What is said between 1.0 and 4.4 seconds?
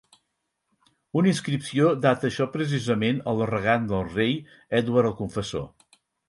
Una inscripció data això precisament al regant del Rei